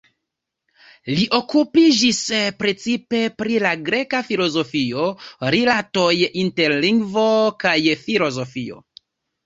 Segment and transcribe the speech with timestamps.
[1.17, 2.21] Li okupiĝis
[2.63, 5.07] precipe pri la greka filozofio,
[5.59, 6.11] rilatoj
[6.49, 7.31] inter lingvo
[7.67, 8.87] kaj filozofio.